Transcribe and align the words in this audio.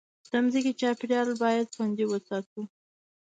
د 0.31 0.33
مځکې 0.43 0.71
چاپېریال 0.79 1.29
باید 1.43 1.73
خوندي 1.75 2.05
وساتو. 2.07 2.61